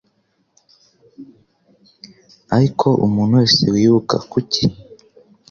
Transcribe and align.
ariko 2.55 2.87
umuntu 3.05 3.33
wese 3.39 3.63
wibuka 3.73 4.15
Kuki? 4.31 4.63